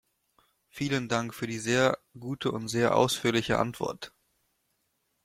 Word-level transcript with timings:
Vielen 0.67 1.09
Dank 1.09 1.31
für 1.35 1.45
die 1.45 1.59
sehr 1.59 1.99
gute 2.19 2.51
und 2.51 2.67
sehr 2.69 2.95
ausführliche 2.95 3.59
Antwort. 3.59 4.11